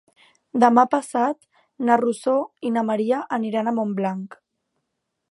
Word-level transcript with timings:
Demà 0.61 0.83
passat 0.93 1.35
na 1.89 1.97
Rosó 2.01 2.33
i 2.69 2.71
na 2.77 2.83
Maria 2.87 3.19
aniran 3.37 3.69
a 3.69 3.75
Montblanc. 3.81 4.39